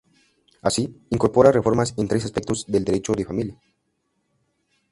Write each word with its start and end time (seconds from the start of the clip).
Así, 0.67 0.83
incorpora 1.15 1.51
reformas 1.57 1.93
en 2.01 2.07
tres 2.09 2.25
aspectos 2.27 2.59
del 2.71 2.83
Derecho 2.87 3.13
de 3.13 3.23
Familia. 3.23 3.61